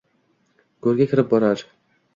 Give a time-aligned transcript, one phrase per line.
[0.87, 1.67] Go’rga kirib barobar